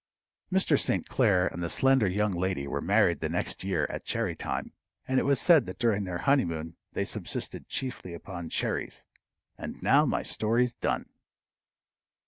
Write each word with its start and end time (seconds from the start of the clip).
Mr. 0.51 0.79
St. 0.79 1.07
Clair 1.07 1.45
and 1.45 1.61
the 1.61 1.69
slender 1.69 2.07
young 2.07 2.31
lady 2.31 2.65
were 2.65 2.81
married 2.81 3.19
the 3.19 3.29
next 3.29 3.63
year 3.63 3.85
at 3.87 4.03
cherry 4.03 4.35
time, 4.35 4.73
and 5.07 5.19
it 5.19 5.25
was 5.27 5.39
said 5.39 5.67
that 5.67 5.77
during 5.77 6.05
their 6.05 6.17
honey 6.17 6.43
moon 6.43 6.75
they 6.93 7.05
subsisted 7.05 7.67
chiefly 7.69 8.15
upon 8.15 8.49
cherries. 8.49 9.05
And 9.59 9.79
now 9.83 10.07
my 10.07 10.23
story's 10.23 10.73
done. 10.73 11.05